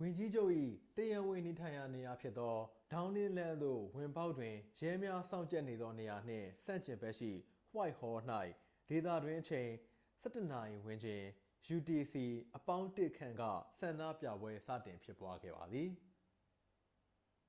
[0.00, 0.50] ဝန်ကြီးချုပ်၏
[0.96, 2.56] တရားဝင်နေထိုင်ရာနေရာဖြစ်သော
[2.92, 7.32] ဒေါင်းနင်းလမ်းသို့ဝင်ပေါက်တွင် ရဲများစောင့်ကြပ်နေသောနေရာနှင့် ဆန့်ကျင်ဘက်ရှိ
[7.74, 8.18] whitehall၌
[8.88, 9.70] ဒေသတွင်းအချိန်
[10.22, 11.22] ၁၁:၀၀ ဝန်းကျင်
[11.76, 12.14] utc+
[12.58, 12.70] ၁
[13.16, 13.42] ခန့်က
[13.78, 15.90] ဆန္ဒပြပွဲ စတင်ဖြစ်ပွားခဲ့ပါသည်။